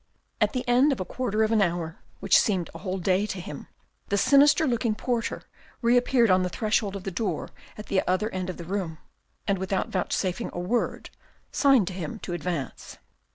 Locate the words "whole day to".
2.79-3.39